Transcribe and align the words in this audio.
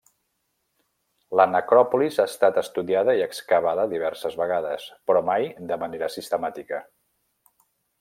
La 1.39 1.45
necròpolis 1.55 2.17
ha 2.23 2.25
estat 2.33 2.57
estudiada 2.63 3.15
i 3.19 3.23
excavada 3.27 3.87
diverses 3.95 4.41
vegades, 4.43 4.91
però 5.11 5.25
mai 5.33 5.49
de 5.73 5.83
manera 5.87 6.15
sistemàtica. 6.21 6.85